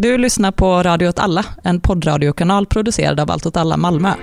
[0.00, 4.14] Du lyssnar på Radio åt alla, en poddradiokanal producerad av Allt åt alla Malmö.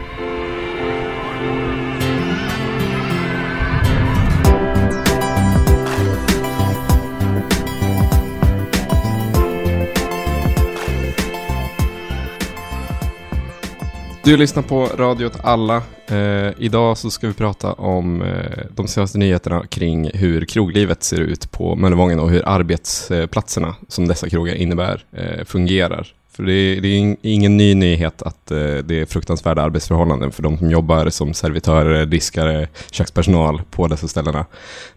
[14.25, 15.83] Du lyssnar på Radio åt alla.
[16.07, 21.19] Eh, idag så ska vi prata om eh, de senaste nyheterna kring hur kroglivet ser
[21.19, 26.07] ut på Möllevången och hur arbetsplatserna som dessa krogar innebär eh, fungerar.
[26.31, 30.43] För det är, det är ingen ny nyhet att eh, det är fruktansvärda arbetsförhållanden för
[30.43, 34.45] de som jobbar som servitörer, diskare, kökspersonal på dessa ställena.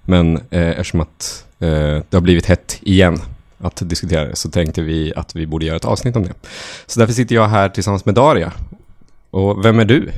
[0.02, 1.68] Men eh, eftersom att eh,
[2.08, 3.20] det har blivit hett igen
[3.58, 6.32] att diskutera det så tänkte vi att vi borde göra ett avsnitt om det.
[6.86, 8.52] Så därför sitter jag här tillsammans med Daria
[9.30, 10.12] och vem är du?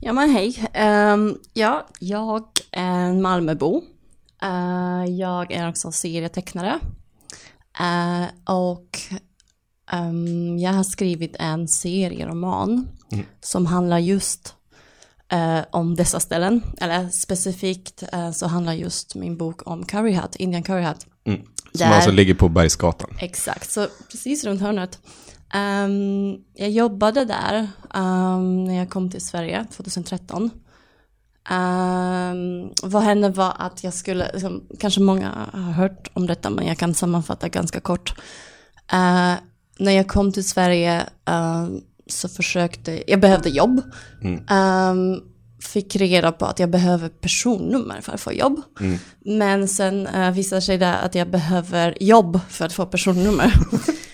[0.00, 0.70] Ja men hej.
[1.12, 3.82] Um, ja, jag är en Malmöbo.
[4.44, 6.78] Uh, jag är också serietecknare.
[7.80, 8.98] Uh, och
[9.92, 13.26] um, jag har skrivit en serieroman mm.
[13.40, 14.54] som handlar just
[15.32, 16.62] uh, om dessa ställen.
[16.80, 18.02] Eller specifikt
[18.34, 21.06] så handlar just min bok om Curry Hut, Indian Curry Hut.
[21.24, 21.40] Mm.
[21.40, 23.10] Som Där, alltså ligger på Bergsgatan.
[23.20, 24.98] Exakt, så precis runt hörnet.
[25.54, 30.42] Um, jag jobbade där um, när jag kom till Sverige 2013.
[30.42, 30.50] Um,
[31.56, 36.66] ehm, vad hände var att jag skulle, liksom, kanske många har hört om detta men
[36.66, 38.14] jag kan sammanfatta ganska kort.
[38.92, 39.34] Uh,
[39.78, 41.68] när jag kom till Sverige uh,
[42.06, 43.82] så försökte, jag behövde jobb.
[44.22, 45.20] Mm.
[45.60, 48.62] fick reda på att jag behöver personnummer för att få jobb.
[48.80, 48.98] Mm.
[49.20, 53.52] Men sen uh, visade sig det att jag behöver jobb för att få personnummer.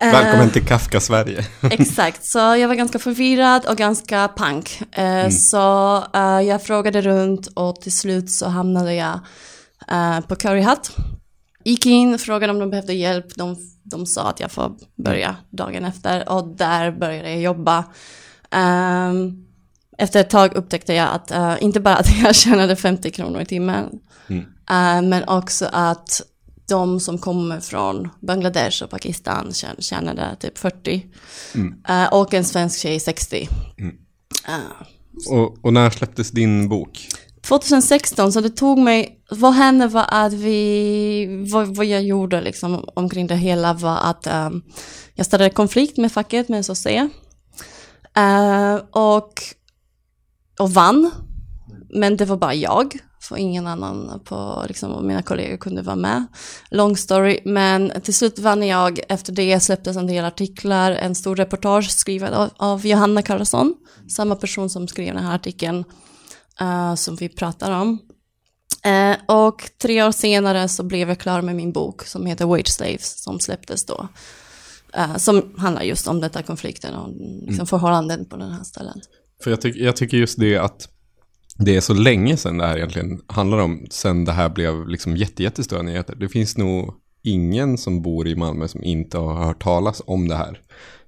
[0.00, 1.44] Välkommen uh, till Kafka Sverige.
[1.70, 4.82] exakt, så jag var ganska förvirrad och ganska pank.
[4.98, 5.30] Uh, mm.
[5.30, 9.20] Så uh, jag frågade runt och till slut så hamnade jag
[10.28, 10.96] på Curry Hut.
[11.64, 13.34] Gick in, frågade om de behövde hjälp.
[13.34, 17.84] De, de sa att jag får börja dagen efter och där började jag jobba.
[18.50, 19.46] Um,
[19.98, 23.98] efter ett tag upptäckte jag att inte bara att jag tjänade 50 kronor i timmen,
[24.28, 25.08] mm.
[25.08, 26.22] men också att
[26.70, 31.06] de som kommer från Bangladesh och Pakistan tjänade typ 40.
[31.54, 31.74] Mm.
[31.90, 33.48] Uh, och en svensk tjej 60.
[33.78, 33.94] Mm.
[34.48, 34.86] Uh,
[35.32, 37.08] och, och, när släpptes din bok?
[37.42, 42.84] 2016, så det tog mig, vad hände var att vi, vad, vad jag gjorde liksom
[42.94, 44.62] omkring det hela var att um,
[45.14, 46.86] jag startade konflikt med facket med SOC.
[46.86, 47.02] Uh,
[48.14, 49.32] eh, och,
[50.58, 51.10] och vann,
[51.88, 56.26] men det var bara jag för ingen annan på liksom, mina kollegor kunde vara med.
[56.70, 59.00] Long story, men till slut vann jag.
[59.08, 63.74] Efter det släpptes en del artiklar, en stor reportage skriven av, av Johanna Karlsson,
[64.10, 65.84] samma person som skrev den här artikeln
[66.62, 67.98] uh, som vi pratar om.
[68.86, 72.68] Uh, och tre år senare så blev jag klar med min bok som heter Wage
[72.68, 74.08] Slaves som släpptes då.
[74.98, 77.66] Uh, som handlar just om detta konflikten och liksom, mm.
[77.66, 79.00] förhållanden på den här ställen.
[79.42, 80.88] För jag, tyck, jag tycker just det att
[81.60, 85.16] det är så länge sedan det här egentligen handlar om, sen det här blev liksom
[85.16, 86.14] jätte, jättestora nyheter.
[86.14, 90.36] Det finns nog ingen som bor i Malmö som inte har hört talas om det
[90.36, 90.60] här.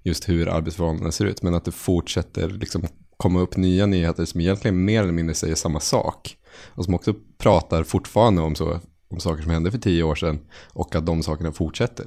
[0.02, 1.42] Just hur arbetsförhållandena ser ut.
[1.42, 2.82] Men att det fortsätter liksom
[3.16, 6.36] komma upp nya nyheter som egentligen mer eller mindre säger samma sak.
[6.68, 8.80] Och som också pratar fortfarande om, så,
[9.10, 10.40] om saker som hände för tio år sedan.
[10.72, 12.06] Och att de sakerna fortsätter.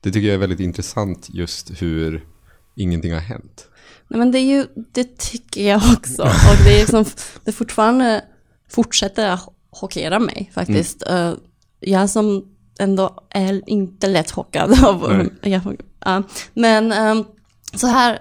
[0.00, 2.24] Det tycker jag är väldigt intressant just hur
[2.76, 3.68] ingenting har hänt.
[4.08, 6.22] Nej, men det är ju, det tycker jag också.
[6.22, 7.04] Och det är liksom,
[7.44, 8.24] det fortfarande
[8.68, 9.40] fortsätter
[9.72, 11.02] chockera mig faktiskt.
[11.06, 11.36] Mm.
[11.80, 12.44] Jag som
[12.78, 16.20] ändå är inte lätt chockad av, uh,
[16.54, 17.24] men um,
[17.74, 18.12] så här,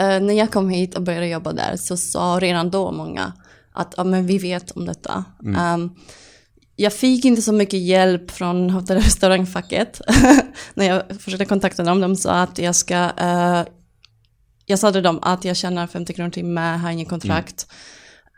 [0.00, 3.32] uh, när jag kom hit och började jobba där så sa redan då många
[3.72, 5.24] att ja, men vi vet om detta.
[5.44, 5.80] Mm.
[5.80, 5.96] Um,
[6.76, 10.00] jag fick inte så mycket hjälp från hotell och restaurangfacket
[10.74, 12.00] när jag försökte kontakta dem.
[12.00, 13.62] De sa att jag ska uh,
[14.66, 17.66] jag sa till dem att jag tjänar 50 kronor timme, har ingen kontrakt.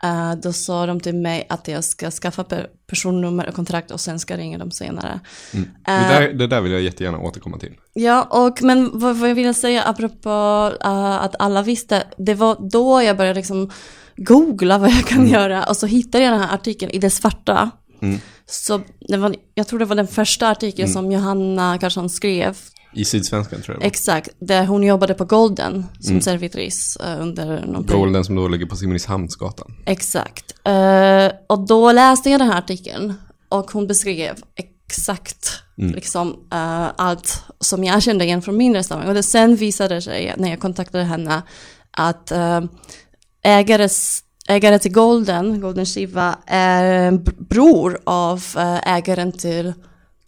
[0.03, 0.29] Mm.
[0.31, 2.45] Uh, då sa de till mig att jag ska skaffa
[2.87, 5.19] personnummer och kontrakt och sen ska jag ringa dem senare.
[5.53, 5.69] Mm.
[5.85, 7.73] Det, där, det, där, vill jag jättegärna återkomma till.
[7.93, 10.29] Ja, och, men vad, vad jag vill säga apropå
[10.85, 13.71] uh, att alla visste, det var då jag började liksom
[14.17, 15.31] googla vad jag kan mm.
[15.31, 17.71] göra och så hittade jag den här artikeln i det svarta.
[18.01, 18.19] Mm.
[18.45, 20.93] Så det var, jag tror det var den första artikeln mm.
[20.93, 22.57] som Johanna Karlsson skrev
[22.93, 26.21] i Sydsvenskan tror jag Exakt, där hon jobbade på Golden som mm.
[26.21, 29.75] servitris uh, under någon Golden som då ligger på Simrishamnsgatan.
[29.85, 30.55] Exakt.
[30.67, 33.13] Uh, och då läste jag den här artikeln
[33.49, 35.95] och hon beskrev exakt mm.
[35.95, 39.07] liksom, uh, allt som jag kände igen från min restaurang.
[39.07, 41.41] Och det sen visade sig när jag kontaktade henne
[41.91, 42.61] att uh,
[43.43, 47.11] ägares, ägare till Golden, Golden Shiva, är
[47.43, 48.43] bror av
[48.85, 49.73] ägaren till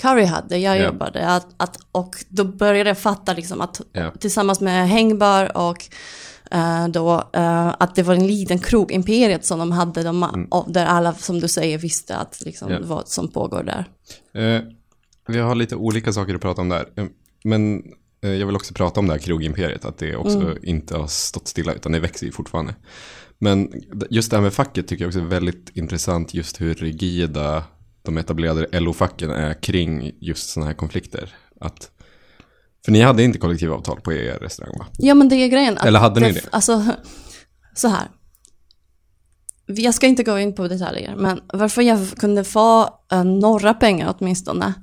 [0.02, 0.84] Curry hade, jag Ja.
[0.86, 1.28] jobbade.
[1.28, 4.12] Att, att, och då började jag fatta liksom att Ja.
[4.20, 5.86] tillsammans med Hängbar och
[6.52, 10.72] eh, då eh, att det var en liten krog, imperiet som de hade, de, och
[10.72, 12.82] där alla som du säger visste att liksom, Mm.
[12.82, 12.96] Ja.
[12.96, 13.86] vad som pågår där.
[14.42, 14.62] Eh,
[15.28, 16.86] vi har lite olika saker att prata om där.
[16.96, 17.06] Eh,
[17.44, 17.84] Men
[18.24, 20.58] eh, jag vill också prata om det här krogimperiet, att det också Mm.
[20.64, 22.76] inte har stått stilla, utan det växer ju fortfarande.
[23.44, 23.72] Men
[24.10, 27.64] just det här med facket tycker jag också är väldigt intressant, just hur rigida
[28.02, 31.36] de etablerade LO-facken är kring just sådana här konflikter.
[31.60, 31.92] Att,
[32.86, 34.86] för ni hade inte kollektivavtal på er restaurang va?
[34.98, 35.78] Ja men det är grejen.
[35.78, 36.42] Eller hade ni det?
[36.52, 36.86] Alltså,
[37.76, 38.08] så här.
[39.66, 44.16] Jag ska inte gå in på detaljer, men varför jag kunde få uh, några pengar
[44.20, 44.74] åtminstone.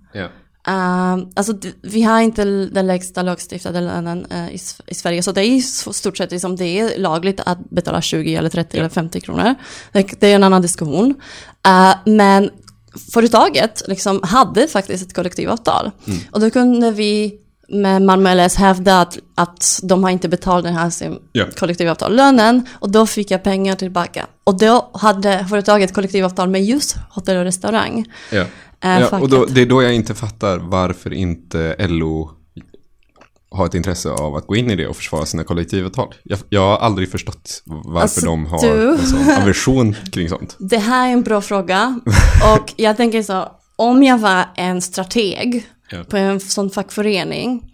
[0.69, 1.17] Ja.
[1.17, 5.41] Uh, alltså, vi har inte den lägsta lagstiftade lönen eh, i, i Sverige, så det
[5.41, 9.20] är i stort sett liksom, det är lagligt att betala 20 eller 30 eller 50
[9.20, 9.55] kronor.
[9.93, 11.15] Det, det är en annan diskussion.
[11.67, 12.50] Eh, men
[13.12, 15.91] företaget liksom, hade faktiskt ett kollektivavtal.
[16.31, 20.75] Och då kunde vi med Malmö LS hävda att, att de har inte betalat den
[20.75, 21.44] här sin Ja.
[21.56, 24.26] kollektivavtal, lönen, och då fick jag pengar tillbaka.
[24.44, 28.05] Och då hade företaget kollektivavtal med just hotell och restaurang.
[28.32, 28.44] Ja.
[28.85, 32.31] Eh, ja, och då, det är då jag inte fattar varför inte LO
[33.51, 36.15] har ett intresse av att gå in i det och försvara sina kollektivavtal.
[36.23, 40.57] Jag, jag har aldrig förstått varför Alltså, de har du- en sån aversion kring sånt.
[40.59, 42.01] Det här är en bra fråga.
[42.59, 46.05] Och jag tänker så, om jag var en strateg Ja.
[46.05, 47.73] på en sån fackförening,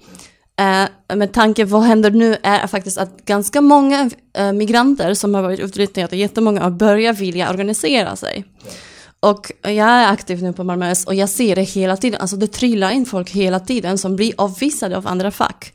[0.60, 5.42] eh, med tanke vad händer nu är faktiskt att ganska många eh, migranter som har
[5.42, 8.44] varit utnyttjade, jättemånga har börjat vilja organisera sig.
[9.24, 12.36] Och jag är aktiv nu på Malmö S och jag ser det hela tiden, alltså
[12.36, 15.74] det trillar in folk hela tiden som blir avvisade av andra fack.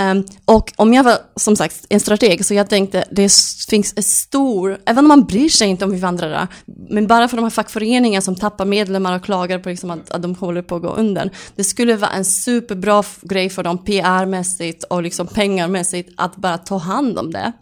[0.00, 3.32] Um, och om jag var som sagt en strateg så jag tänkte det
[3.68, 7.42] finns en stor, även om man bryr sig inte om invandrare, men bara för de
[7.42, 10.82] här fackföreningarna som tappar medlemmar och klagar på liksom att, att de håller på att
[10.82, 11.30] gå under.
[11.56, 16.76] Det skulle vara en superbra grej för dem PR-mässigt och liksom pengarmässigt att bara ta
[16.76, 17.52] hand om det.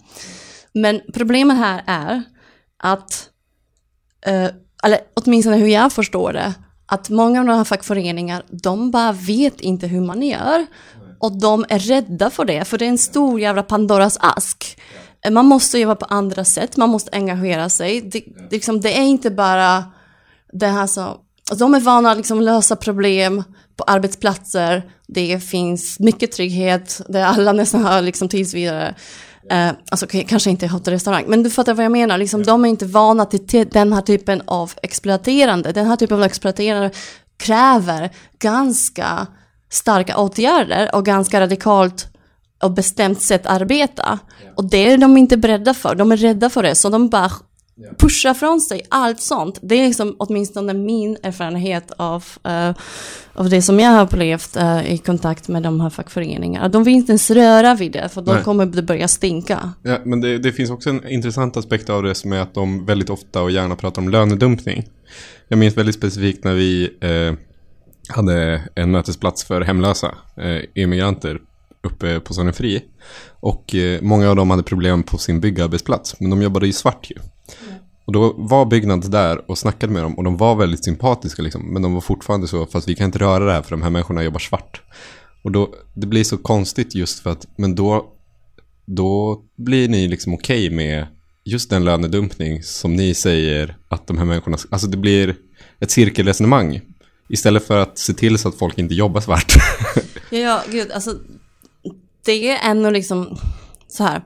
[0.73, 2.23] Men problemet här är
[2.79, 3.29] att
[4.29, 4.49] uh,
[4.83, 6.55] eller åtminstone hur jag förstår det,
[6.87, 10.67] att många av de här fackföreningar, de bara vet inte hur man gör.
[11.19, 14.79] Och de är rädda för det, för det är en stor jävla Pandoras ask.
[15.31, 18.01] Man måste jobba på andra sätt, man måste engagera sig.
[18.01, 19.85] Det, det, liksom, det är inte bara
[20.53, 21.05] det här som...
[21.05, 23.43] Alltså, de är vana att liksom lösa problem
[23.77, 24.91] på arbetsplatser.
[25.09, 28.95] Det finns mycket trygghet, där alla nästan har liksom tills vidare.
[29.51, 32.19] Eh, alltså kanske inte hotell och restaurang, men du fattar vad jag menar.
[32.19, 35.73] Liksom, De är inte vana till, den här typen av exploaterande.
[35.73, 36.91] Den här typen av exploaterande
[37.37, 39.27] kräver ganska
[39.71, 42.07] starka åtgärder och ganska radikalt
[42.63, 44.19] och bestämt sätt arbeta.
[44.57, 45.95] Och det är de inte beredda för.
[45.95, 47.31] De är rädda för det, så de bara
[47.99, 49.59] pushar från sig allt sånt.
[49.63, 52.75] Det är liksom åtminstone min erfarenhet av, eh,
[53.33, 56.69] av det som jag har upplevt eh, i kontakt med de här fackföreningarna.
[56.69, 58.43] De vill inte ens röra vid det, för då Nej.
[58.43, 59.73] kommer det börja stinka.
[59.83, 62.87] Ja, men det, det finns också en intressant aspekt av det som är att de
[62.87, 64.89] väldigt ofta och gärna pratar om lönedumpning.
[65.49, 67.35] Jag minns väldigt specifikt när vi eh,
[68.09, 70.15] hade en mötesplats för hemlösa
[70.75, 71.39] immigranter
[71.83, 72.85] uppe på Sonnefri.
[73.41, 77.17] Och många av dem hade problem på sin byggarbetsplats, men de jobbade ju svart ju.
[78.11, 81.73] Och då var Byggnads där och snackade med dem och de var väldigt sympatiska liksom,
[81.73, 83.91] men de var fortfarande så, fast vi kan inte röra det här för de här
[83.91, 84.83] människorna jobbar svart.
[85.45, 88.13] Och då, det blir så konstigt just för att, men då
[88.87, 91.07] då blir ni liksom okej med
[91.45, 95.37] just den lönedumpning som ni säger att de här människorna, alltså det blir
[95.81, 96.81] ett cirkelresonemang
[97.29, 99.55] istället för att se till så att folk inte jobbar svart.
[100.31, 101.15] Ja, ja, gud, alltså
[102.25, 103.39] det är ändå liksom
[103.89, 104.23] så här.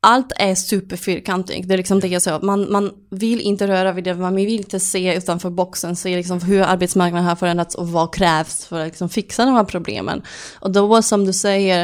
[0.00, 2.38] Allt är superfyrkantigt, det är liksom det jag sa.
[2.42, 6.40] Man, man vill inte röra vid det, man vill inte se utanför boxen, se liksom
[6.40, 10.22] hur arbetsmarknaden har förändrats och vad krävs för att liksom fixa de här problemen.
[10.60, 11.82] Och då som du säger,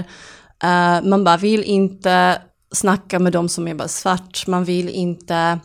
[0.62, 2.42] eh, man bara vill inte
[2.72, 5.58] snacka med de som jobbar svart, man vill inte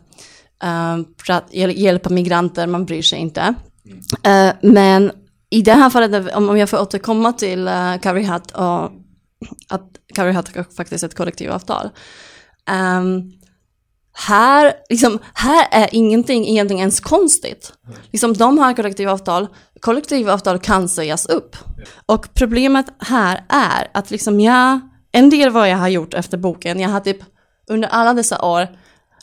[1.51, 3.53] hjäl- hjälpa migranter, man bryr sig inte.
[4.23, 5.11] Eh, men
[5.49, 8.91] i det här fallet, om jag får återkomma till uh, Hatt och
[9.69, 9.83] att
[10.17, 11.89] har faktiskt ett kollektivavtal.
[12.69, 13.31] Ehm,
[14.13, 17.73] här, liksom, här är ingenting egentligen ens konstigt.
[18.11, 19.47] Liksom, de har kollektivavtal,
[19.79, 21.55] kollektivavtal kan sägas upp.
[22.05, 24.79] Och problemet här är att liksom jag,
[25.11, 27.17] en del vad jag har gjort efter boken, jag har typ
[27.67, 28.67] under alla dessa år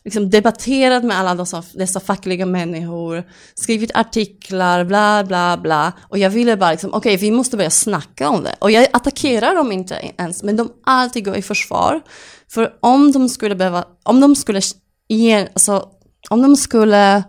[0.06, 3.24] liksom debatterat med alla dessa, dessa fackliga människor,
[3.54, 5.92] skrivit artiklar, bla bla bla.
[6.08, 8.54] Och jag ville bara liksom, okej, vi måste börja snacka om det.
[8.58, 12.02] Och jag attackerar dem inte ens, men de alltid går i försvar.
[12.50, 14.60] För om de skulle behöva, om de skulle,
[15.08, 15.88] ge, alltså,
[16.30, 17.24] om de skulle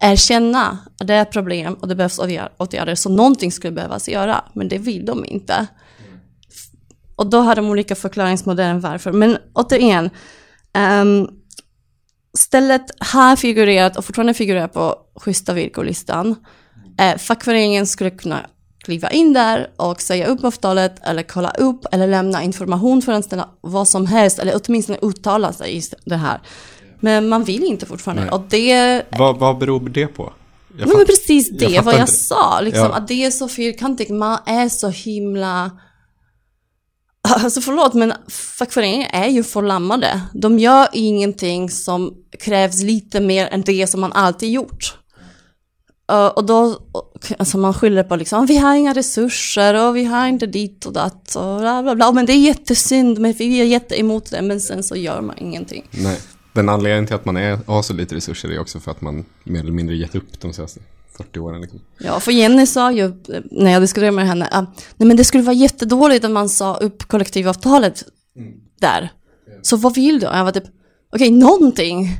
[0.00, 2.20] erkänna att det är ett problem och det behövs
[2.58, 5.66] åtgärder, så någonting skulle behövas göra, men det vill de inte.
[7.16, 9.12] Och då har de olika förklaringsmodeller varför.
[9.12, 10.10] Men återigen,
[11.02, 11.30] um,
[12.38, 16.36] stället har figurerat och fortfarande figurerar på schyssta villkorlistan.
[16.98, 18.46] Eh, fackföreningen skulle kunna
[18.82, 23.48] kliva in där och säga upp avtalet eller kolla upp eller lämna information för anställda,
[23.60, 26.40] vad som helst, eller åtminstone uttala sig i det här.
[27.00, 28.22] Men man vill inte fortfarande.
[28.22, 28.30] Nej.
[28.32, 30.32] Och det Vad, vad beror det på?
[30.78, 32.12] Jag fatt- men precis jag det, fattar vad jag inte.
[32.12, 32.60] sa.
[32.60, 32.92] Liksom, Ja.
[32.94, 35.70] Att det är så fyrkantigt, man är så himla...
[37.28, 40.20] Alltså förlåt, men fackföreningar är ju förlammade.
[40.34, 44.98] De gör ingenting som krävs lite mer än det som man alltid gjort.
[46.10, 46.78] Uh, och då,
[47.38, 50.92] alltså man skyller på liksom, vi har inga resurser och vi har inte dit och
[50.92, 52.12] datt och bla bla bla.
[52.12, 55.88] Men det är jättesynd, men vi är jätteemot det, men sen så gör man ingenting.
[55.90, 56.18] Nej.
[56.52, 59.24] Den anledningen till att man är, har så lite resurser är också för att man
[59.44, 60.80] mer eller mindre gett upp de senaste
[61.16, 61.60] 40 åren.
[61.60, 61.80] Liksom.
[61.98, 65.24] Ja, för Jenny sa ju, eh, när jag diskuterade med henne, ah, nej men det
[65.24, 68.04] skulle vara jättedåligt om man sa upp kollektivavtalet
[68.80, 69.12] där.
[69.62, 70.26] Så vad vill du?
[70.26, 70.64] Jag var typ,
[71.12, 72.16] okej, någonting.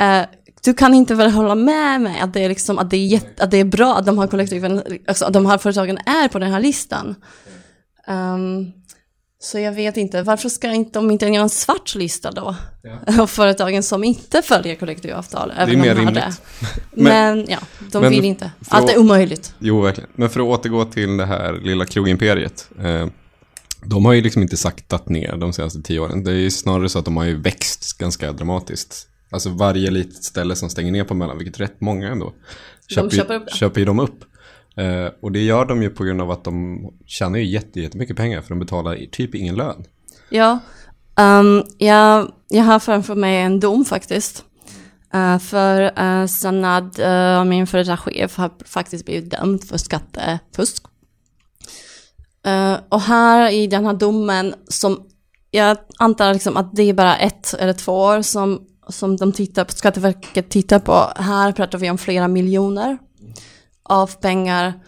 [0.00, 0.22] Eh,
[0.66, 3.44] du kan inte väl hålla med mig att det är, liksom, att det är, jätte,
[3.44, 6.38] att det är bra att de här kollektiven, alltså att de här företagen är på
[6.38, 7.14] den här listan.
[8.06, 8.72] Ehm,
[9.38, 12.56] så jag vet inte, varför ska inte de inte göra en svart lista då?
[13.20, 15.52] Av företagen som inte följer kollektivavtal.
[15.56, 16.14] även om mer de rimligt.
[16.14, 16.32] det.
[17.02, 17.58] Men- Men, ja,
[17.92, 18.50] de men vill inte.
[18.68, 19.54] Allt är omöjligt.
[19.58, 20.10] Jo, verkligen.
[20.14, 22.68] Men för att återgå till det här lilla krogimperiet.
[22.80, 23.06] Eh,
[23.84, 26.24] de har ju liksom inte saktat ner de senaste tio åren.
[26.24, 29.08] Det är ju snarare så att de har ju växt ganska dramatiskt.
[29.30, 32.32] Alltså varje litet ställe som stänger ner på Mällan, vilket är rätt många ändå,
[32.88, 33.56] köper, köper ju, upp det.
[33.56, 34.24] köper ju de upp.
[34.76, 38.16] Eh, och det gör de ju på grund av att de tjänar ju jätte, jättemycket
[38.16, 39.84] pengar för de betalar typ ingen lön.
[40.30, 40.58] Ja,
[41.16, 44.44] um, jag, jag har framför mig en dom faktiskt.
[45.14, 50.84] Uh, för uh, Sanad, uh, min före detta chef, har faktiskt blivit dömd för skattefusk.
[52.46, 55.06] Uh, och här i den här domen, som
[55.50, 59.64] jag antar liksom att det är bara ett eller två år som, som de tittar
[59.64, 61.12] på, Skatteverket tittar på.
[61.16, 62.98] Här pratar vi om flera miljoner
[63.82, 64.80] av pengar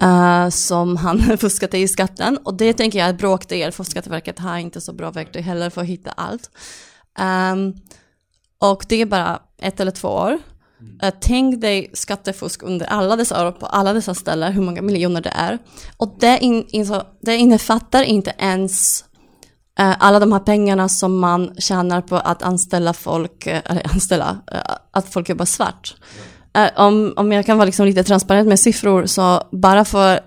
[0.00, 2.36] eh, som han fuskat i skatten.
[2.36, 5.80] Och det tänker jag är bråkdel, för Skatteverket har inte så bra verktyg heller för
[5.80, 6.50] att hitta allt.
[7.18, 7.74] Ehm,
[8.58, 10.38] och det är bara ett eller två år.
[11.02, 15.20] Eh, tänk dig skattefusk under alla dessa år på alla dessa ställen, hur många miljoner
[15.20, 15.58] det är.
[15.96, 19.04] Och det, in, in, det innefattar inte ens
[19.82, 24.60] alla de här pengarna som man tjänar på att anställa folk, eh, eller anställa, eh,
[24.90, 25.94] att folk jobbar svart.
[26.52, 30.20] Eh, om, om jag kan vara liksom lite transparent med siffror, så bara för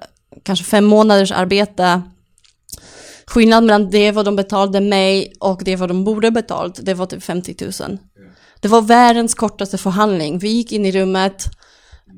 [0.44, 2.02] kanske fem månaders arbete,
[3.28, 7.06] skillnad mellan det vad de betalade mig och det vad de borde betalt, det var
[7.06, 7.98] typ 50 000.
[8.60, 10.40] Det var världens kortaste förhandling.
[10.40, 11.46] Vi gick in i rummet,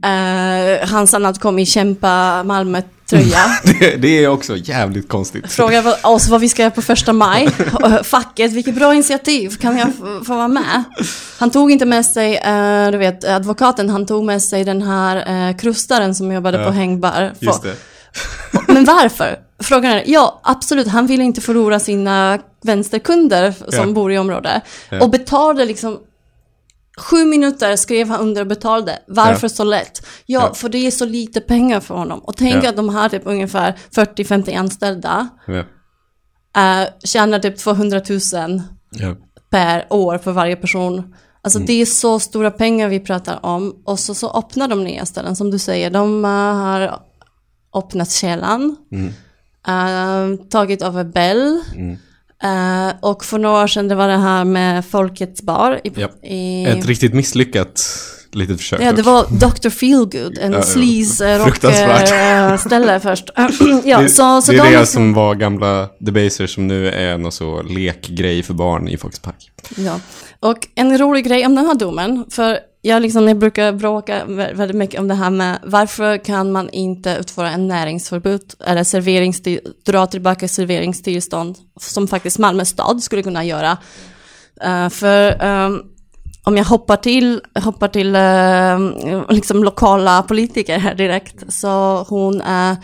[0.03, 3.37] eh, Hans Annat kom i kämpa Malmö-tröja.
[3.79, 5.51] Det, det är också jävligt konstigt.
[5.51, 7.49] Frågade oss vad vi ska göra på första maj.
[8.03, 9.87] Facket, vilket bra initiativ, kan jag
[10.25, 10.83] få vara med?
[11.39, 15.49] Han tog inte med sig, eh, du vet, advokaten, han tog med sig den här
[15.49, 17.33] eh, krustaren som jobbade Ja, på hängbar.
[17.39, 17.75] Just det.
[18.67, 19.39] Men varför?
[19.63, 23.93] Frågan är, ja absolut, han ville inte förlora sina vänsterkunder som Ja.
[23.93, 24.63] bor i området.
[24.89, 25.01] Ja.
[25.03, 25.97] Och betalade liksom,
[26.97, 28.99] sju minuter skrev han under och betalade.
[29.07, 29.49] Varför Ja.
[29.49, 30.05] så lätt?
[30.25, 30.53] Ja, Ja.
[30.53, 32.19] för det är så lite pengar för honom.
[32.19, 32.69] Och tänk Ja.
[32.69, 35.27] att de har typ ungefär 40-50 anställda.
[35.47, 35.63] Ja.
[36.57, 38.61] Uh, tjänar typ 200 000
[38.91, 39.15] Ja.
[39.49, 41.15] per år för varje person.
[41.41, 41.65] Alltså Mm.
[41.67, 43.81] det är så stora pengar vi pratar om.
[43.85, 45.89] Och så, så öppnar de nya ställen, som du säger.
[45.89, 46.99] De eh, har
[47.75, 49.07] öppnat källan, Mm.
[49.67, 51.61] eh, tagit över Bell.
[51.75, 51.97] Mm.
[52.45, 55.81] Eh, och för några år sedan det var det här med Folkets bar.
[55.83, 56.11] I, Japp.
[56.23, 57.87] i, Ett riktigt misslyckat
[58.31, 58.81] litet försök.
[58.81, 59.69] Ja, det var Dr.
[59.69, 60.63] Feelgood, en Ja, ja.
[60.63, 62.11] sleaze rock Fruktansvärt.
[62.51, 63.29] eh, ställe först.
[63.83, 66.89] ja, det, så, så det är de det liksom- som var gamla Debaser som nu
[66.89, 69.51] är någon så lekgrej för barn i Folkets Park.
[69.77, 69.99] Ja,
[70.39, 74.75] och en rolig grej om den här domen, för jag, liksom, jag brukar bråka väldigt
[74.75, 80.07] mycket om det här med varför kan man inte utföra en näringsförbud eller serveringstill, dra
[80.07, 83.77] tillbaka serveringstillstånd som faktiskt Malmö stad skulle kunna göra.
[84.65, 85.83] Uh, för um,
[86.43, 92.75] om jag hoppar till, hoppar till uh, liksom lokala politiker här direkt, så hon är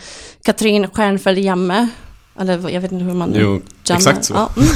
[0.44, 1.88] Katrin Stjernfeldt Jamme,
[2.40, 3.98] eller jag vet inte hur man Jo, Jamme.
[3.98, 4.34] exakt så.
[4.34, 4.68] Ja, mm.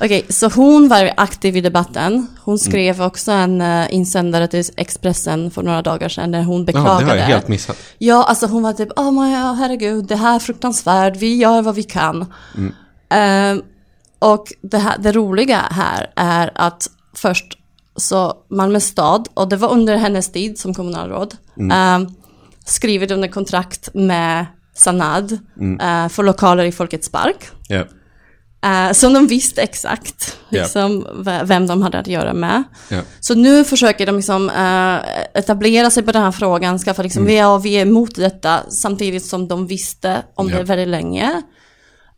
[0.00, 2.26] Okej, så hon var aktiv i debatten.
[2.44, 7.04] Hon skrev också en uh, insändare till Expressen för några dagar sedan där hon beklagade.
[7.04, 7.76] det har jag helt missat.
[7.98, 11.62] Ja, alltså hon var typ, oh my, ja, herregud, det här är fruktansvärt, vi gör
[11.62, 12.32] vad vi kan.
[12.56, 12.74] Mm.
[13.10, 13.62] Ehm,
[14.18, 17.58] och det, här, det roliga här är att först
[17.96, 22.02] så Malmö stad, och det var under hennes tid som kommunalråd, Mm.
[22.02, 22.10] eh,
[22.66, 25.80] skrivit under kontrakt med Sanad Mm.
[26.04, 27.48] eh, för lokaler i Folkets park.
[27.68, 27.84] Ja.
[28.64, 32.62] Eh, som de visste exakt liksom, v- vem de hade att göra med.
[32.88, 33.00] Ja.
[33.20, 37.32] Så nu försöker de liksom, eh, etablera sig på den här frågan, skaffa liksom, Mm.
[37.34, 40.56] vi, är, vi är emot detta, samtidigt som de visste om Ja.
[40.56, 41.42] det väldigt länge.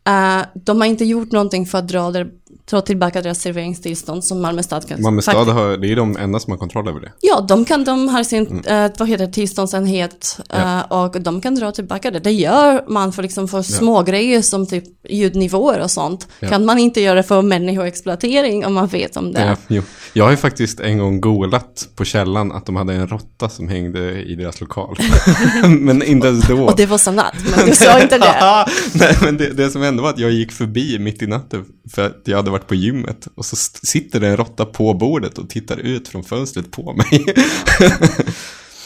[0.07, 2.27] Eh, de har inte gjort någonting för att dra, der,
[2.69, 6.39] dra tillbaka deras serveringstillstånd som Malmö stad kan Malmö stad har, det är de enda
[6.39, 7.11] som har kontroll över det.
[7.21, 8.85] Ja, de, kan, de har sin Mm.
[8.85, 10.79] eh, vad heter tillståndsenhet Ja.
[10.79, 12.19] eh, och de kan dra tillbaka det.
[12.19, 16.27] Det gör man för, liksom, för små grejer som typ ljudnivåer och sånt.
[16.39, 16.47] Ja.
[16.49, 19.41] Kan man inte göra för människoexploatering om man vet om det.
[19.45, 19.81] Ja, jo.
[20.13, 23.67] Jag har ju faktiskt en gång googlat på källan att de hade en råtta som
[23.67, 24.97] hängde i deras lokal.
[25.79, 26.65] men inte ens då.
[26.65, 28.65] Och det var Sanat, men du sa inte det.
[28.93, 32.05] Nej, men det, det som hände var att jag gick förbi mitt i natten för
[32.05, 35.49] att jag hade varit på gymmet och så sitter det en råtta på bordet och
[35.49, 37.25] tittar ut från fönstret på mig.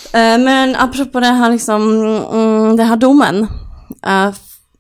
[0.05, 1.82] Eh, men apropå det här, liksom,
[2.34, 3.48] mm, det här domen.
[4.08, 4.34] eh,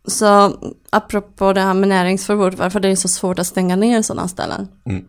[0.07, 0.57] så
[0.89, 4.67] apropå det här med näringsförbud, varför det är så svårt att stänga ner sådana ställen.
[4.85, 5.05] Mm.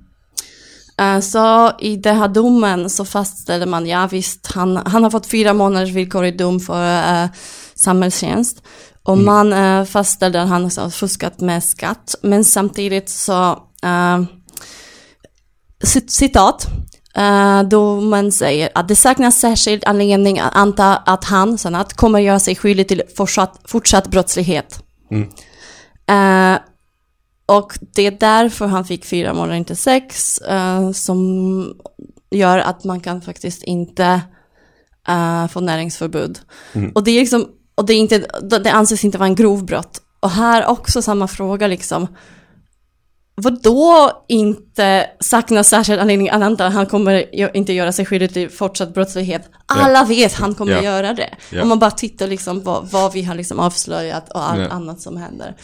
[1.00, 5.26] Eh, Så i den här domen så fastställde man, ja visst, han, han har fått
[5.26, 7.28] fyra månaders villkorlig dom för uh,
[7.74, 8.62] samhällstjänst.
[9.02, 13.58] Och man uh, fastställde att han har fuskat med skatt, men samtidigt så,
[15.84, 16.66] cit- citat,
[17.18, 22.38] uh, domen säger att det saknas särskild anledning att anta att han, Sanat, kommer göra
[22.38, 24.82] sig skyldig till fortsatt, fortsatt brottslighet.
[25.10, 25.28] Mm.
[26.08, 26.60] Eh,
[27.46, 31.74] och det är därför han fick fyra månader, inte sex, eh, som
[32.30, 34.20] gör att man kan faktiskt inte
[35.08, 36.38] eh, få näringsförbud.
[36.94, 40.00] Och det är liksom, och det, är inte, det anses inte vara en grov brott.
[40.20, 42.06] Och här också samma fråga liksom.
[43.34, 48.50] Vad då inte saknas särskild anledning att anta han kommer inte göra sig skyldig till
[48.50, 49.50] fortsatt brottslighet.
[49.66, 50.82] Alla vet han kommer Ja.
[50.82, 51.34] göra det.
[51.50, 51.62] Ja.
[51.62, 55.16] Om man bara tittar liksom på vad vi har liksom avslöjat och allt annat som
[55.16, 55.54] händer.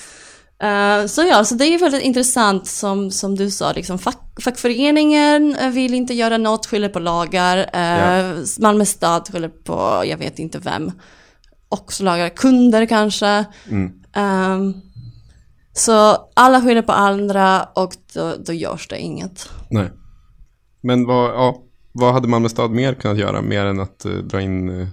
[0.63, 5.57] Eh, så ja, så det är väldigt intressant som, som du sa, liksom fack, fackföreningen
[5.57, 7.59] eh, vill inte göra något, skyller på lagar.
[7.59, 10.93] Uh, Malmö stad skyller på, jag vet inte vem.
[11.69, 13.45] Också lagar, kunder kanske.
[13.71, 13.93] Mm.
[14.15, 14.75] Ehm,
[15.73, 19.49] så alla skyller på andra och då, då görs det inget.
[19.71, 19.91] Nej.
[20.81, 24.41] Men vad, ja, vad hade Malmö stad mer kunnat göra mer än att eh, dra
[24.41, 24.89] in uh,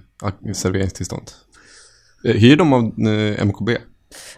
[0.54, 1.30] serveringstillstånd?
[2.22, 2.82] Hyr de av
[3.46, 3.78] MKB?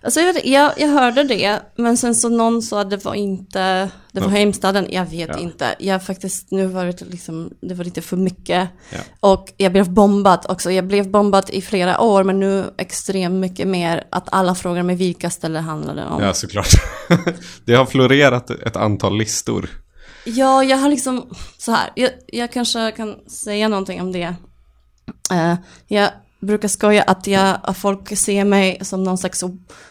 [0.03, 3.15] Alltså jag, vet, jag, jag hörde det, men sen så någon sa att det var
[3.15, 4.37] inte, det var Ja.
[4.37, 5.39] hemstaden, jag vet Ja.
[5.39, 5.75] inte.
[5.79, 8.69] Jag har faktiskt, nu var det liksom, det var lite för mycket.
[8.91, 8.99] Ja.
[9.21, 13.69] Och jag blev bombad också, jag blev bombad i flera år, men nu extremt mycket
[13.69, 16.23] mer att alla frågar mig vilka ställen handlar det om.
[16.23, 16.69] Ja, såklart.
[17.67, 19.71] det har florerat ett antal listor.
[20.25, 24.35] Ja, jag har liksom, så här, jag, jag kanske kan säga någonting om det.
[25.33, 25.55] Eh,
[25.89, 26.11] jag
[26.47, 29.43] brukar skoja att, jag, folk ser mig som någon slags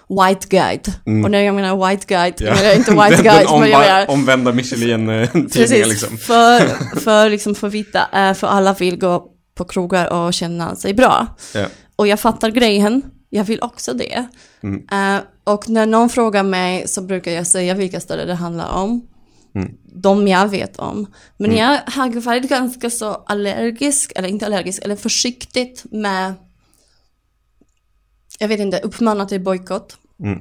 [0.10, 0.94] white guide.
[1.24, 2.54] Och när jag menar white guide, Mm.
[2.58, 2.64] Ja.
[2.64, 4.10] jag inte white den, guide, den men jag menar...
[4.10, 6.18] omvända Michelin-tidningen liksom.
[6.18, 6.60] för,
[7.00, 11.28] för, liksom för vita, eh, för alla vill gå på krogar och känna sig bra.
[11.54, 11.66] Ja.
[11.96, 14.26] Och jag fattar grejen, jag vill också det.
[14.64, 15.16] Mm.
[15.16, 19.08] Eh, och när någon frågar mig så brukar jag säga vilka ställen det handlar om.
[19.54, 19.78] Mm.
[19.84, 21.08] De jag vet om.
[21.38, 26.34] Men jag har varit ganska så allergisk, eller inte allergisk, eller försiktigt med,
[28.40, 29.98] jag vet inte, uppmana till bojkott.
[30.20, 30.40] Mm.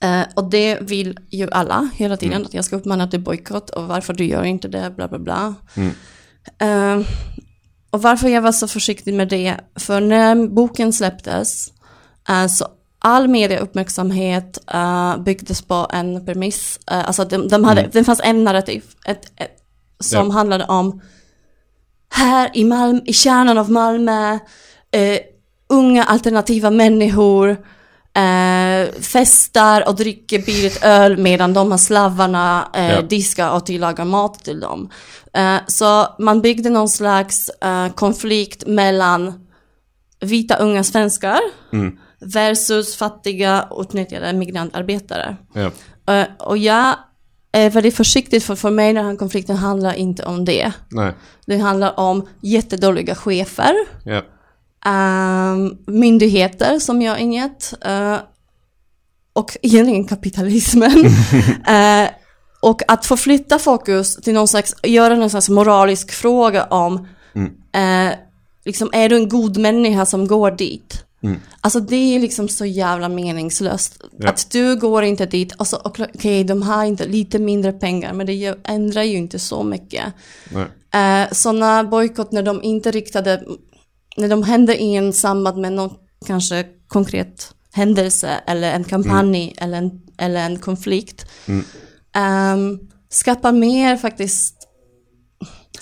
[0.00, 3.88] Eh, och det vill ju alla hela tiden, att jag ska uppmana till bojkott och
[3.88, 5.54] varför du gör inte det, bla bla bla.
[5.74, 5.92] Mm.
[6.58, 7.06] Eh,
[7.90, 11.72] och varför jag var så försiktig med det, för när boken släpptes,
[12.28, 12.66] eh, så
[13.02, 16.80] all mediauppmärksamhet uh, byggdes på en premiss.
[16.90, 19.56] Eh, alltså de, de hade, det fanns en narrativ, ett, ett,
[20.00, 20.32] som Ja.
[20.32, 21.00] handlade om
[22.14, 24.32] här i, Malm, i kärnan av Malmö,
[24.90, 25.18] eh,
[25.68, 27.50] unga alternativa människor
[28.14, 33.02] eh, festar och dricker billigt öl medan de här slavarna eh, Ja.
[33.02, 34.90] diskar och tillagar mat till dem.
[35.32, 39.46] Eh, så man byggde någon slags eh, konflikt mellan
[40.20, 41.40] vita unga svenskar
[41.72, 41.98] Mm.
[42.20, 45.36] Versus fattiga utnyttjade migrantarbetare.
[45.54, 45.70] Ja.
[46.14, 46.94] Eh, och jag
[47.52, 50.72] är väldigt försiktig för för mig den här konflikten handlar inte om det.
[50.90, 51.12] Nej.
[51.46, 54.22] Det handlar om jättedåliga chefer, Ja.
[54.90, 58.16] ehm, myndigheter som gör inget eh,
[59.32, 60.92] och egentligen kapitalismen.
[61.68, 62.08] Eh,
[62.62, 68.08] och att förflytta fokus till någon slags, göra någon slags moralisk fråga om, Mm.
[68.08, 68.14] eh,
[68.64, 71.04] liksom är du en god människa som går dit?
[71.60, 74.02] Alltså det är liksom så jävla meningslöst.
[74.18, 74.28] Ja.
[74.28, 78.12] Att du går inte dit och så, okej, okay, de har inte lite mindre pengar,
[78.12, 80.04] men det ändrar ju inte så mycket.
[80.50, 80.66] Nej.
[81.24, 83.44] Eh, sådana bojkott när de inte riktade,
[84.16, 85.94] när de hände i en samband med någon
[86.26, 91.26] kanske konkret händelse eller en kampanj eller, en, eller en konflikt.
[92.14, 92.78] ehm,
[93.08, 94.56] skapar mer faktiskt,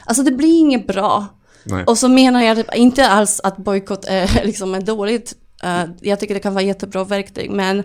[0.04, 1.26] alltså det blir inget bra.
[1.68, 1.84] Nej.
[1.84, 5.34] Och så menar jag typ inte alls att bojkott är liksom är dåligt.
[5.62, 7.50] Eh, jag tycker det kan vara jättebra verktyg.
[7.50, 7.78] Men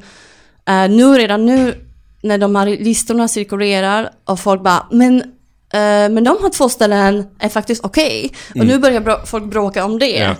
[0.65, 1.75] eh, nu redan nu
[2.21, 5.21] när de här listorna cirkulerar och folk bara men,
[5.73, 8.31] eh, men de här två ställen är faktiskt okej.
[8.49, 10.17] Och nu börjar folk bråka om det.
[10.17, 10.35] Ja.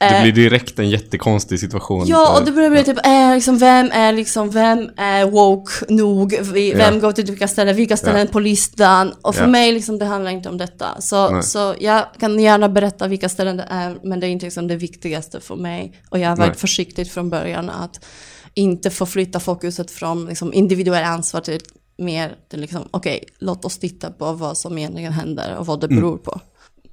[0.00, 2.02] Det blir direkt en jättekonstig situation.
[2.02, 2.08] Eh.
[2.08, 6.38] Ja, och det börjar bli typ, eh, liksom, vem är liksom, vem är woke nog?
[6.52, 6.76] Vi, Ja.
[6.76, 8.32] Vem går till vilka ställen, vilka ställen Ja.
[8.32, 9.12] på listan?
[9.22, 9.48] Och för Ja.
[9.48, 11.00] mig, liksom, det handlar inte om detta.
[11.00, 11.42] Så, Nej.
[11.42, 14.76] så jag kan gärna berätta vilka ställen det är, men det är inte liksom det
[14.76, 16.00] viktigaste för mig.
[16.10, 16.58] Och jag har varit Nej.
[16.58, 18.04] försiktig från början att
[18.54, 21.60] inte förflytta fokuset från liksom, individuell ansvar till
[21.98, 25.88] mer till liksom, okej, låt oss titta på vad som egentligen händer och vad det
[25.88, 26.40] beror på.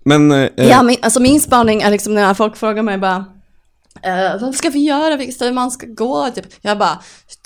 [0.06, 3.26] Men, eh, Ja, min, alltså min spaning är liksom när folk frågar mig bara
[4.04, 6.46] eh, vad ska vi göra, vilket ställe man ska gå, typ.
[6.62, 7.00] Jag bara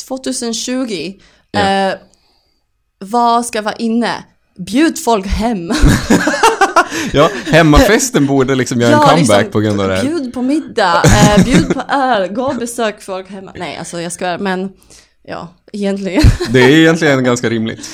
[0.07, 1.13] 2020,
[1.51, 1.59] Ja.
[1.59, 1.93] eh,
[2.99, 4.23] vad ska vara inne?
[4.57, 5.71] Bjud folk hem.
[7.13, 10.03] ja, hemmafesten borde liksom göra en Ja, comeback liksom, på grund av det här.
[10.03, 13.51] Bjud på middag, eh, bjud på öl, gå och besök folk hemma.
[13.55, 14.69] Nej, alltså jag skojar, men
[15.27, 16.23] ja, egentligen.
[16.49, 17.89] Det är egentligen ganska rimligt.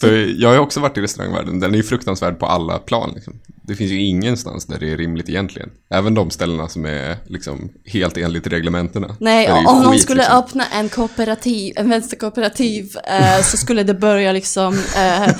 [0.00, 3.12] För jag har också varit i restaurangvärlden, den är ju fruktansvärd på alla plan.
[3.14, 3.40] Liksom.
[3.46, 5.70] Det finns ju ingenstans där det är rimligt egentligen.
[5.90, 9.16] Även de ställena som är liksom helt enligt reglementena.
[9.20, 10.38] Nej, om någon skit, skulle liksom.
[10.38, 15.34] öppna en kooperativ, en vänsterkooperativ, eh, så skulle det börja liksom eh,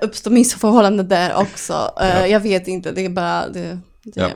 [0.00, 1.92] uppstå missförhållanden där också.
[2.00, 3.78] Eh, Jag vet inte, det är bara det.
[4.02, 4.20] det.
[4.20, 4.28] Ja.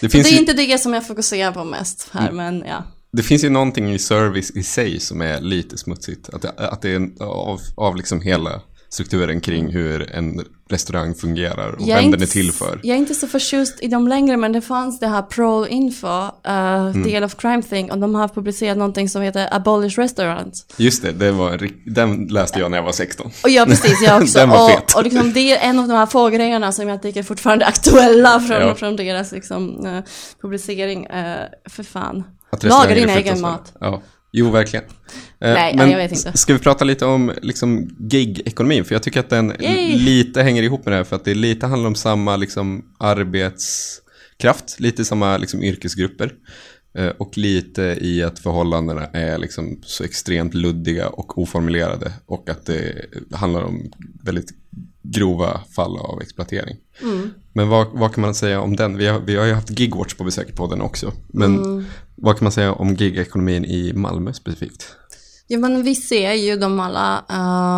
[0.00, 2.84] Det det är ju, inte det som jag fokuserar på mest här, men ja.
[3.12, 6.28] det finns ju någonting i service i sig som är lite smutsigt.
[6.34, 11.72] Att det, att det är av, av liksom hela strukturen kring hur en restaurang fungerar
[11.72, 12.80] och Jag är vem den är inte till för.
[12.82, 16.06] Jag är inte så förtjust i dem längre, men det fanns det här Pro Info,
[16.08, 17.02] uh, Mm.
[17.02, 20.66] Del of Crime Thing, och de har publicerat någonting som heter Abolish Restaurants.
[20.76, 23.30] Just det, det var, den läste jag när jag var 16.
[23.44, 24.38] Och ja, precis, jag också.
[24.38, 24.94] Den var och, fet.
[24.96, 27.68] och liksom, det är en av de här få grejerna som jag tycker fortfarande är
[27.68, 28.74] aktuella från, Ja.
[28.74, 30.02] från deras liksom, eh,
[30.42, 31.06] publicering.
[31.06, 31.36] Uh,
[31.68, 32.24] för fan.
[32.50, 33.72] Att Laga restauranger din är egen mat.
[33.80, 34.02] Ja,
[34.38, 34.84] jo verkligen.
[35.40, 36.38] Eh, Nej, men jag vet inte.
[36.38, 38.84] Ska vi prata lite om liksom, gig-ekonomin?
[38.84, 39.98] För jag tycker att den Yay!
[39.98, 41.04] lite hänger ihop med det här.
[41.04, 46.32] För att det lite handlar om samma liksom, arbetskraft, lite samma liksom, yrkesgrupper.
[46.98, 52.12] Eh, och lite i att förhållandena är liksom, så extremt luddiga och oformulerade.
[52.26, 52.92] Och att det
[53.32, 53.90] handlar om
[54.22, 54.50] väldigt
[55.02, 56.76] grova fall av exploatering.
[57.02, 57.30] Mm.
[57.52, 58.96] Men vad, vad kan man säga om den?
[58.96, 61.12] Vi har, vi har ju haft Gigwatch på besök på den också.
[61.28, 61.84] Men Mm.
[62.16, 64.96] Vad kan man säga om gigekonomin i Malmö specifikt?
[65.46, 67.24] Ja, men vi ser ju de alla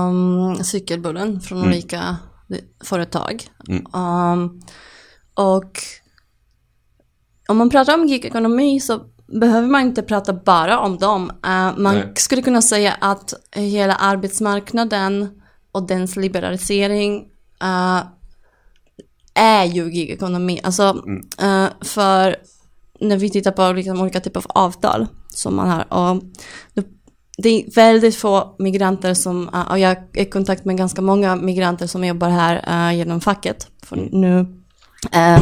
[0.09, 1.71] um, cykelbullen från Mm.
[1.71, 2.17] olika
[2.85, 3.49] företag.
[3.93, 4.61] Um,
[5.35, 5.79] och
[7.49, 9.01] om man pratar om gigekonomi så
[9.41, 11.31] behöver man inte prata bara om dem.
[11.31, 12.13] Uh, man Nej.
[12.17, 15.41] skulle kunna säga att hela arbetsmarknaden
[15.73, 17.21] och dens liberalisering
[17.65, 18.03] uh,
[19.35, 20.61] är ju gigekonomi.
[20.65, 21.05] Alltså,
[21.43, 22.37] uh, för
[23.01, 25.93] när vi tittar på liksom olika typer av avtal som man har.
[25.93, 26.23] Och
[27.37, 31.37] det, är väldigt få migranter som, eh, och jag är i kontakt med ganska många
[31.37, 33.67] migranter som jobbar här eh, genom facket.
[33.83, 34.47] För nu
[35.13, 35.41] eh,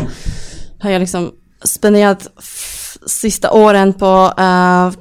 [0.81, 1.33] har jag liksom
[1.64, 2.29] spenderat
[3.07, 4.99] sista åren på att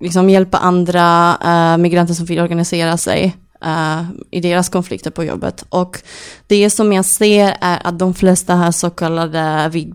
[0.00, 1.36] liksom hjälpa andra
[1.78, 5.64] migranter som vill organisera sig uh, i deras konflikter på jobbet.
[5.68, 6.02] Och
[6.46, 9.94] det som jag ser är att de flesta har så kallade vid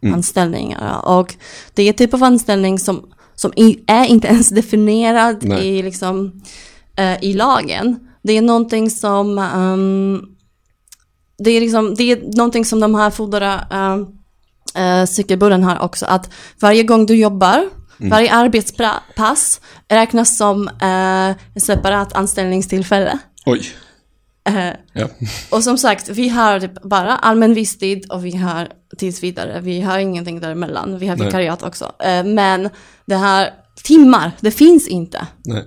[0.00, 1.06] behov anställningar.
[1.06, 1.34] Och
[1.74, 3.52] det är typ av anställning som, som
[3.86, 5.66] är inte ens definierad Nej.
[5.66, 6.42] i, liksom,
[6.96, 8.08] eh, i lagen.
[8.22, 10.22] Det är någonting som ehm,
[11.38, 13.54] det är, liksom, det är någonting som de här fodra
[14.78, 16.06] uh, cykelbullen har också.
[16.06, 23.18] Att varje gång du jobbar, varje arbetspass räknas som uh, en separat anställningstillfälle.
[23.46, 23.62] Oj.
[24.48, 25.08] Eh, Ja.
[25.50, 29.60] och som sagt, vi har typ bara allmän visstid och vi har tills vidare.
[29.60, 30.98] Vi har ingenting däremellan.
[30.98, 31.92] Vi har vikariat också.
[31.98, 32.70] Eh, men
[33.06, 33.50] det här
[33.84, 35.26] timmar, det finns inte.
[35.44, 35.64] Nej.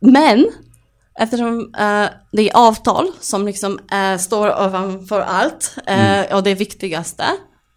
[0.00, 0.46] Men
[1.18, 3.78] eftersom eh, det är avtal som liksom
[4.20, 7.24] står ovanför allt eh, och det viktigaste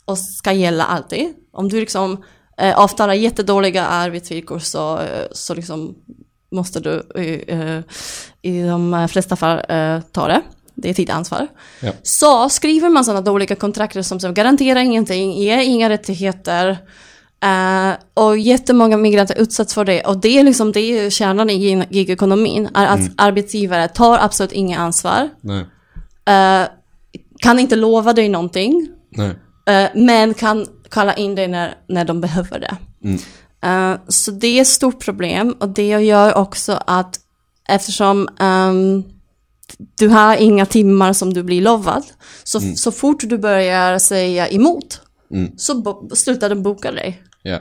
[0.06, 1.34] och ska gälla alltid.
[1.54, 2.24] Om du liksom
[2.76, 5.00] avtalar jättedåliga arbetsvillkor så,
[5.32, 5.96] så liksom
[6.56, 7.04] måste du
[7.48, 7.80] eh,
[8.42, 10.42] i de flesta fall eh, ta det.
[10.76, 11.48] Det är ditt ansvar.
[11.80, 11.92] Ja.
[12.04, 16.78] Så skriver man sådana dåliga kontrakt som så garanterar ingenting, ger inga rättigheter
[17.46, 20.02] Eh, och jättemånga migranter utsätts för det.
[20.02, 22.70] Och det är liksom det är kärnan i gigekonomin.
[22.74, 25.30] Är att arbetsgivare tar absolut inga ansvar.
[26.28, 26.68] Eh,
[27.40, 28.90] kan inte lova dig någonting.
[29.68, 32.78] Eh, men kan kalla in dig när, när de behöver det.
[33.04, 33.20] Mm.
[33.66, 35.56] Eh, så det är ett stort problem.
[35.60, 37.20] Och det gör också att
[37.70, 39.04] eftersom ehm,
[39.98, 42.04] du har inga timmar som du blir lovad.
[42.44, 45.02] Så, så fort du börjar säga emot
[45.32, 45.52] Mm.
[45.58, 47.24] så slutar de boka dig.
[47.44, 47.60] Ja.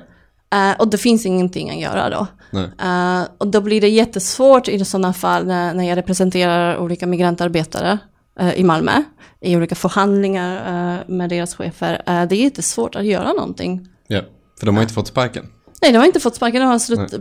[0.54, 2.26] Eh, och det finns ingenting att göra då.
[2.58, 7.98] Eh, och då blir det jättesvårt i sådana fall när, när jag representerar olika migrantarbetare
[8.40, 9.02] eh, i Malmö.
[9.40, 12.02] I olika förhandlingar med deras chefer.
[12.06, 13.88] Det är jättesvårt att göra någonting.
[14.06, 14.20] ja.
[14.58, 15.46] För de har inte fått sparken.
[15.84, 17.14] Nej, de har inte fått sparken, de, har slut,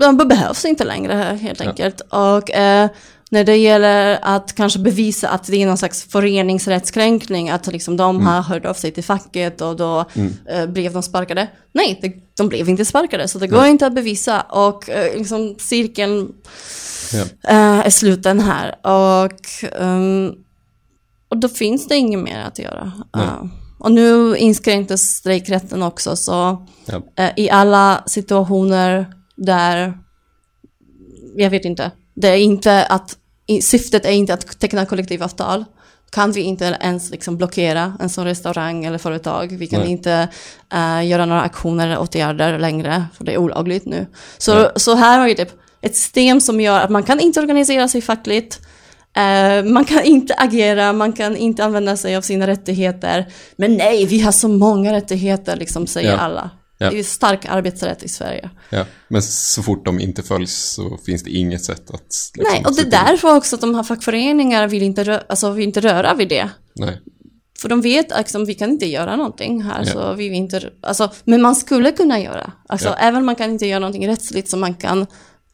[0.00, 1.68] de behövs inte längre helt Ja.
[1.70, 2.00] enkelt.
[2.00, 2.88] Och eh,
[3.30, 8.16] när det gäller att kanske bevisa att det är någon slags föreningsrättskränkning, att liksom de
[8.16, 8.26] Mm.
[8.26, 10.04] har hört av sig till facket och då
[10.50, 11.48] eh, blev de sparkade.
[11.72, 14.40] Nej, det, de blev inte sparkade, så det går inte att bevisa.
[14.40, 16.32] Och eh, liksom cirkeln
[17.12, 17.20] Ja.
[17.50, 18.74] eh, är sluten här.
[18.86, 19.40] Och,
[19.80, 20.32] ehm,
[21.28, 22.92] och då finns det inget mer att göra.
[23.16, 23.26] Nej.
[23.78, 27.02] Och nu inskränktes strejkrätten också, så Ja.
[27.16, 29.98] eh, i alla situationer där,
[31.36, 33.16] jag vet inte, det är inte att,
[33.62, 35.64] syftet är inte att teckna kollektivavtal,
[36.10, 39.56] kan vi inte ens liksom blockera en sån restaurang eller företag.
[39.58, 39.90] Vi kan Nej.
[39.90, 40.28] inte
[40.72, 44.06] eh, göra några aktioner eller åtgärder längre, för det är olagligt nu.
[44.38, 47.88] Så, så här har vi typ ett system som gör att man kan inte organisera
[47.88, 48.60] sig fackligt,
[49.64, 53.26] man kan inte agera, man kan inte använda sig av sina rättigheter.
[53.56, 56.16] Men nej, vi har så många rättigheter, liksom säger Ja.
[56.18, 56.50] alla.
[56.78, 56.90] Ja.
[56.90, 58.50] Det är stark arbetsrätt i Sverige.
[58.70, 58.84] Ja.
[59.08, 62.02] Men så fort de inte följs så finns det inget sätt att...
[62.34, 65.50] liksom, nej, och det är därför också att de här fackföreningarna vill inte, rö- alltså,
[65.50, 66.48] vill inte röra vid det.
[66.74, 67.00] Nej.
[67.60, 69.92] För de vet att liksom, vi kan inte göra någonting här, Ja.
[69.92, 72.52] så vi inte, alltså, men man skulle kunna göra.
[72.68, 75.06] Alltså, även om man kan inte göra någonting rättsligt, så man kan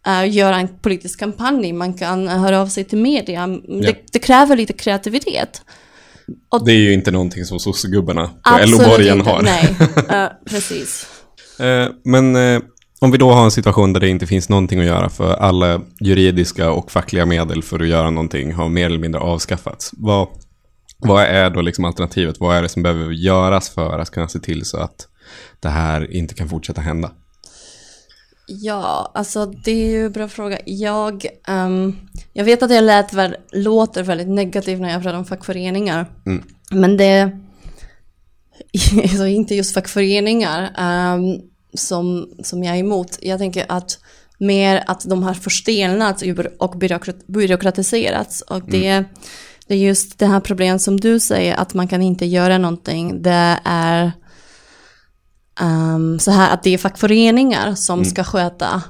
[0.06, 3.46] eh, göra en politisk kampanj, man kan uh, höra av sig till media.
[3.46, 5.62] Det, det kräver lite kreativitet.
[6.64, 9.42] Det är ju inte någonting som sossegubbarna på LO-borgen har.
[9.42, 9.76] Nej,
[10.22, 11.06] Eh, precis.
[11.58, 12.62] Eh, Men eh,
[13.00, 15.80] om vi då har en situation där det inte finns någonting att göra för alla
[16.00, 19.90] juridiska och fackliga medel för att göra någonting har mer eller mindre avskaffats.
[19.92, 20.28] Vad,
[20.98, 22.40] vad är då liksom alternativet?
[22.40, 25.08] Vad är det som behöver göras för att kunna se till så att
[25.60, 27.10] det här inte kan fortsätta hända?
[28.46, 30.59] Ja, alltså det är ju en bra fråga.
[30.66, 31.96] Jag, ehm,
[32.33, 36.07] jag vet att jag lät väl, låter väldigt negativ när jag pratar om fackföreningar.
[36.26, 36.44] Mm.
[36.70, 37.38] Men det
[39.02, 41.40] alltså inte just fackföreningar ehm,
[41.74, 43.18] som, som jag är emot.
[43.20, 43.98] Jag tänker att
[44.38, 46.24] mer att de har förstelnats
[46.59, 48.40] och byråkrat, byråkratiserats.
[48.40, 49.05] Och det,
[49.66, 53.22] det är just det här problemet som du säger, att man kan inte göra någonting.
[53.22, 54.12] Det är
[55.60, 58.82] ehm, så här att det är fackföreningar som ska sköta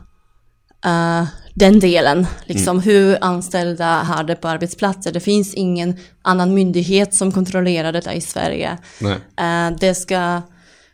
[0.84, 5.12] eh, den delen, liksom hur anställda har det på arbetsplatser.
[5.12, 8.78] Det finns ingen annan myndighet som kontrollerar detta i Sverige.
[9.36, 10.42] Eh, det, ska,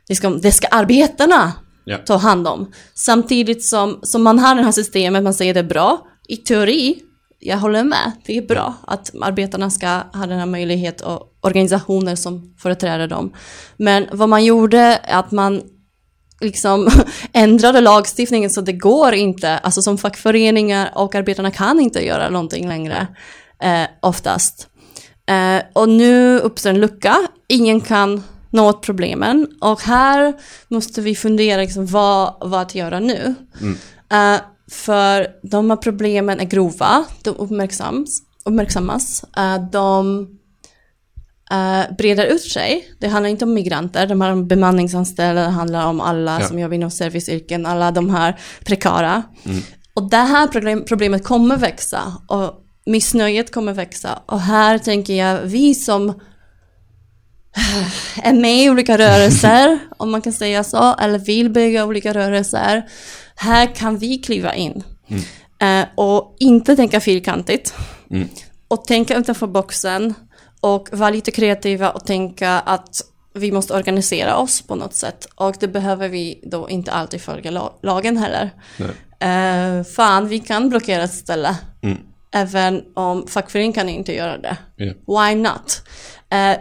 [0.08, 1.52] det, ska, det ska arbetarna
[1.84, 1.98] Ja.
[2.06, 2.72] ta hand om.
[2.94, 6.06] Samtidigt som, som man har det här systemet, man säger det är bra.
[6.28, 6.98] I teori,
[7.40, 12.16] jag håller med, det är bra att arbetarna ska ha den här möjligheten och organisationer
[12.16, 13.32] som företräder dem.
[13.76, 15.62] Men vad man gjorde är att man
[16.40, 16.88] liksom
[17.32, 22.68] ändrade lagstiftningen så det går inte, alltså som fackföreningar och arbetarna kan inte göra någonting
[22.68, 23.06] längre,
[23.62, 24.68] eh, oftast.
[25.26, 27.16] Eh, och nu uppstår en lucka,
[27.48, 30.34] ingen kan nå åt problemen och här
[30.68, 33.34] måste vi fundera liksom, vad, vad att göra nu.
[34.10, 40.26] Eh, för de här problemen är grova, de uppmärksammas, uppmärksammas eh, de
[41.50, 42.84] eh, breder ut sig.
[43.00, 46.46] Det handlar inte om migranter, de här bemanningsanställda, det handlar om alla Ja.
[46.48, 49.22] som jobbar inom serviceyrken, alla de här prekara.
[49.94, 54.18] Och det här problem, problemet kommer växa och missnöjet kommer växa.
[54.26, 56.20] Och här tänker jag, vi som
[58.22, 62.82] är med i olika rörelser, om man kan säga så, eller vill bygga olika rörelser,
[63.38, 64.82] här kan vi kliva in.
[65.60, 67.74] Eh, och inte tänka fyrkantigt.
[68.10, 68.28] Mm.
[68.68, 70.14] Och tänka utanför boxen
[70.60, 73.00] och vara lite kreativa och tänka att
[73.34, 75.26] vi måste organisera oss på något sätt.
[75.34, 78.50] Och det behöver vi då inte alltid följa la- lagen heller.
[79.20, 81.56] Eh, fan, vi kan blockera ett ställe.
[81.82, 81.98] Mm.
[82.34, 84.56] Även om fackföreningen kan inte göra det.
[84.76, 84.92] Ja.
[85.26, 85.82] Why not?
[86.30, 86.56] Eh,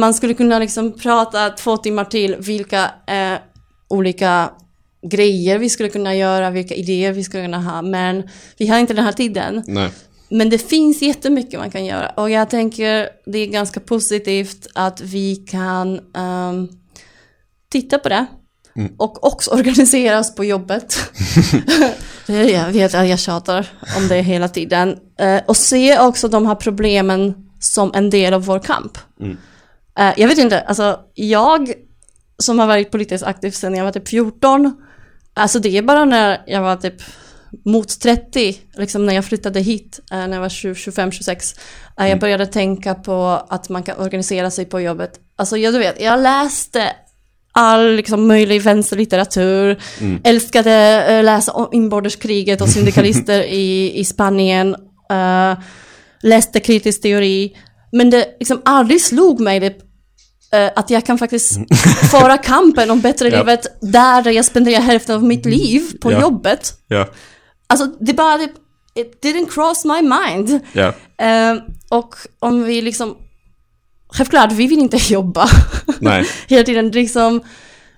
[0.00, 3.38] man skulle kunna liksom prata två timmar till vilka eh,
[3.88, 4.50] olika
[5.10, 7.82] grejer vi skulle kunna göra, vilka idéer vi skulle kunna ha.
[7.82, 9.62] Men vi har inte den här tiden.
[9.66, 9.90] Nej.
[10.28, 12.08] Men det finns jättemycket man kan göra.
[12.08, 16.68] Och jag tänker det är ganska positivt att vi kan ehm,
[17.68, 18.26] titta på det.
[18.98, 20.96] och också organiseras på jobbet.
[22.26, 24.96] Jag vet att jag tjatar om det hela tiden.
[25.18, 28.98] Eh, och se också de här problemen som en del av vår kamp.
[29.98, 31.72] Eh, jag vet inte, alltså jag
[32.38, 34.76] som har varit politiskt aktiv sedan jag var typ 14,
[35.34, 37.02] alltså det är bara när jag var typ
[37.64, 41.54] mot 30, liksom när jag flyttade hit, eh, när jag var 20, 25, 26,
[42.00, 45.20] eh, jag började tänka på att man kan organisera sig på jobbet.
[45.36, 46.92] Alltså jag, du vet, jag läste
[47.52, 49.82] all liksom, möjlig vänsterlitteratur,
[50.24, 54.76] älskade uh, läsa om inbördeskriget och syndikalister i, i Spanien,
[55.10, 55.58] eh,
[56.22, 57.56] läste kritisk teori,
[57.92, 59.74] men det liksom aldrig slog mig det,
[60.74, 61.58] att jag kan faktiskt
[62.10, 63.38] föra kampen om bättre Ja.
[63.38, 66.20] livet där jag spenderar hälften av mitt liv på Ja.
[66.20, 66.74] jobbet.
[66.88, 67.08] Ja,
[67.66, 68.48] Alltså det bara, det,
[69.00, 70.60] it didn't cross my mind.
[70.72, 70.92] ja,
[71.26, 71.54] Eh,
[71.90, 73.16] och om vi liksom,
[74.12, 75.48] självklart vi vill inte jobba
[76.00, 76.90] nej, hela tiden.
[76.90, 77.36] Liksom,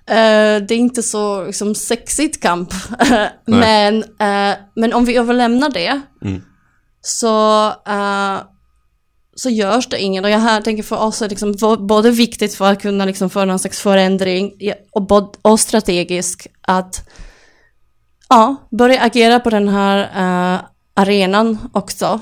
[0.07, 2.73] eh, det är inte så liksom, sexigt kamp.
[3.45, 6.41] men, eh, men om vi överlämnar det Mm.
[7.01, 8.37] så, eh,
[9.35, 10.23] så görs det inget.
[10.23, 13.29] Och jag här tänker för oss är det liksom både viktigt för att kunna liksom
[13.29, 14.53] få någon slags förändring
[14.91, 17.09] och, bod- och strategisk att
[18.29, 19.97] ja, börja agera på den här
[20.55, 20.59] eh,
[20.93, 22.19] arenan också.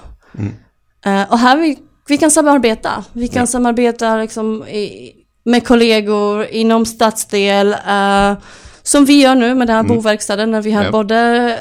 [1.05, 3.03] Eh, och här vi, vi kan samarbeta.
[3.13, 3.47] Vi kan Ja.
[3.47, 5.11] samarbeta liksom i,
[5.45, 7.73] med kollegor inom stadsdel.
[7.73, 8.33] eh,
[8.85, 10.91] som vi gör nu med den här boverkstaden när vi har Ja.
[10.91, 11.15] både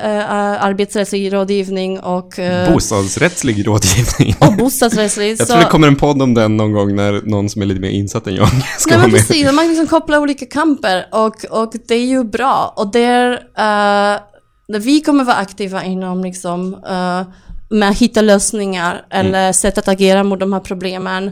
[0.05, 4.37] uh, arbetsrättslig rådgivning och, eh, bostadsrättslig rådgivning.
[4.41, 5.31] och bostadsrättslig.
[5.41, 7.81] Jag tror det kommer en podd om den någon gång när någon som är lite
[7.81, 9.17] mer insatt än jag ska Nej vara med.
[9.29, 12.73] precis, man liksom koppla olika kamper och, och det är ju bra.
[12.77, 14.21] Och där, eh,
[14.69, 17.23] där vi kommer vara aktiva inom liksom, eh,
[17.71, 21.27] med att hitta lösningar eller sätt att agera mot de här problemen.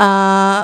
[0.00, 0.58] eh,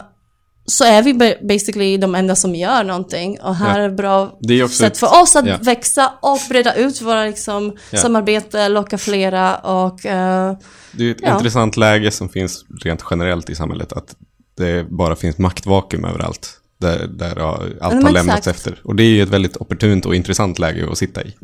[0.67, 3.41] så är vi ba- basically de enda som gör någonting.
[3.41, 3.85] Och här Ja.
[3.85, 4.39] är ett bra
[4.71, 5.57] sätt för oss att ja.
[5.61, 7.99] växa och breda ut våra liksom, Ja.
[7.99, 10.57] samarbete, locka flera och eh,
[10.93, 13.93] Det är ett intressant läge som finns rent generellt i samhället.
[13.93, 14.15] Att
[14.57, 16.51] det bara finns maktvakuum överallt.
[16.81, 17.39] Där, där
[17.81, 18.57] allt har lämnats exakt.
[18.57, 18.81] efter.
[18.85, 21.35] Och det är ju ett väldigt opportunt och intressant läge att sitta i.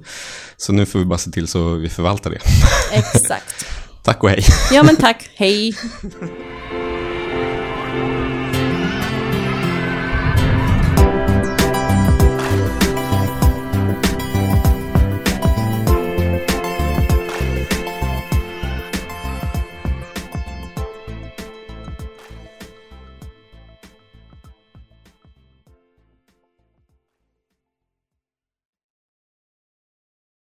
[0.57, 2.39] Så nu får vi bara se till så vi förvaltar det.
[2.93, 3.65] exakt.
[4.05, 4.45] Tack och hej.
[4.73, 5.75] Ja men tack, hej.